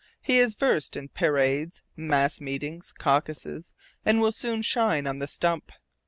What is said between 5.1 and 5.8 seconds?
the stump.